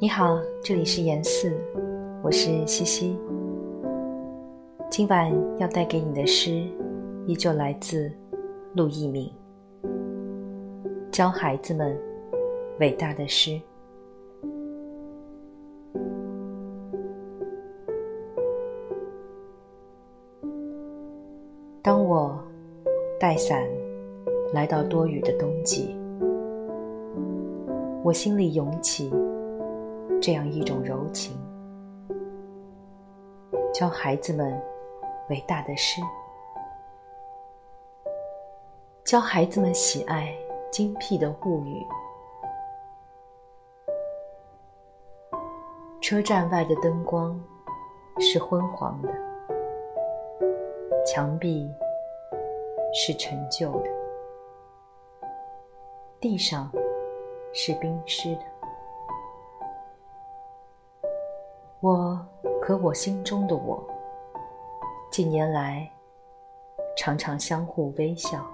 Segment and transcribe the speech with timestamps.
[0.00, 1.52] 你好，这里是严四，
[2.22, 3.18] 我是西西。
[4.88, 5.28] 今晚
[5.58, 6.62] 要带给你的诗，
[7.26, 8.08] 依旧来自
[8.74, 9.28] 陆一鸣，
[11.10, 11.98] 教孩子们
[12.78, 13.60] 伟大的诗。
[21.82, 22.38] 当我
[23.18, 23.66] 带伞
[24.54, 25.96] 来到多雨的冬季，
[28.04, 29.12] 我心里涌起。
[30.20, 31.38] 这样一种柔情，
[33.72, 34.60] 教孩子们
[35.30, 36.02] 伟大的诗，
[39.04, 40.34] 教孩子们喜爱
[40.72, 41.86] 精辟的物语。
[46.00, 47.40] 车站外的灯光
[48.18, 49.12] 是昏黄的，
[51.06, 51.70] 墙壁
[52.92, 53.90] 是陈旧的，
[56.18, 56.70] 地上
[57.52, 58.57] 是冰湿的。
[61.80, 62.18] 我
[62.60, 63.80] 和我心中的我，
[65.12, 65.88] 近年来
[66.96, 68.44] 常常相互微笑。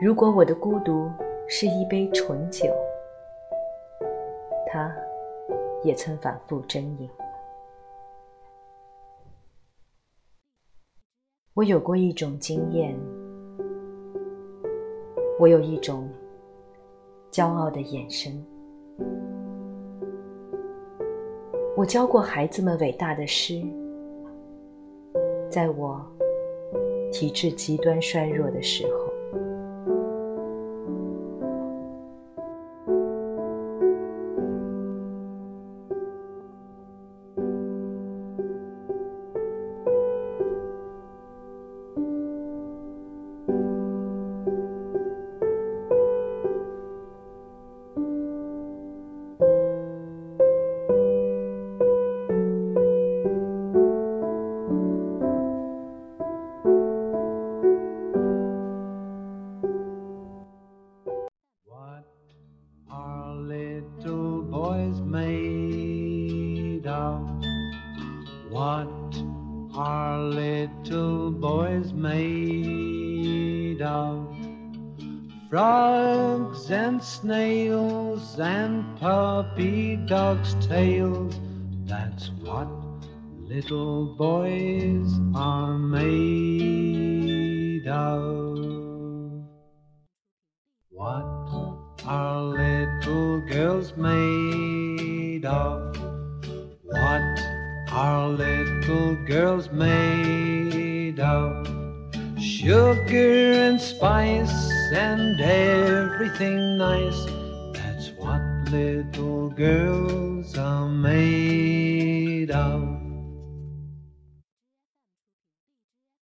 [0.00, 1.08] 如果我的孤独
[1.46, 2.66] 是一杯醇酒，
[4.66, 4.92] 他
[5.84, 7.08] 也曾反复斟饮。
[11.54, 12.98] 我有过一种经验，
[15.38, 16.08] 我有一种
[17.30, 18.44] 骄傲的眼神。
[21.80, 23.58] 我教过孩子们伟大的诗，
[25.48, 25.98] 在我
[27.10, 28.99] 体质极端衰弱的时候。
[68.48, 68.88] What
[69.74, 74.36] are little boys made of?
[75.48, 81.40] Frogs and snails and puppy dogs' tails.
[81.86, 82.68] That's what
[83.36, 87.08] little boys are made
[87.88, 88.58] of.
[90.90, 91.24] What
[92.04, 95.89] are little girls made of?
[98.00, 101.68] Our little girl's made of
[102.40, 107.26] sugar and spice and everything nice.
[107.74, 108.40] That's what
[108.70, 111.39] little girls are made